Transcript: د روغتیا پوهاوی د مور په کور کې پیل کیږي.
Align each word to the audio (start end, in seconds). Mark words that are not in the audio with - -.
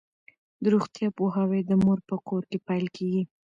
د 0.61 0.63
روغتیا 0.73 1.07
پوهاوی 1.17 1.61
د 1.65 1.71
مور 1.83 1.99
په 2.09 2.15
کور 2.27 2.41
کې 2.49 2.57
پیل 2.67 2.85
کیږي. 2.95 3.23